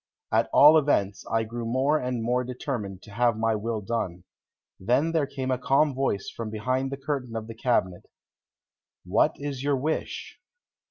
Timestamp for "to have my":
3.03-3.53